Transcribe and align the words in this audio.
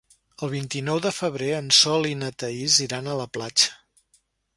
El 0.45 0.51
vint-i-nou 0.51 1.01
de 1.05 1.11
febrer 1.17 1.49
en 1.57 1.67
Sol 1.79 2.07
i 2.13 2.13
na 2.21 2.31
Thaís 2.45 2.79
iran 2.87 3.11
a 3.13 3.19
la 3.21 3.29
platja. 3.39 3.77